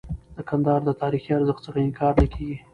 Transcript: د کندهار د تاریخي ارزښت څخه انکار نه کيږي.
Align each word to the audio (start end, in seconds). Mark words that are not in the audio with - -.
د 0.35 0.37
کندهار 0.49 0.81
د 0.85 0.89
تاریخي 1.01 1.29
ارزښت 1.37 1.61
څخه 1.65 1.77
انکار 1.85 2.13
نه 2.21 2.27
کيږي. 2.33 2.57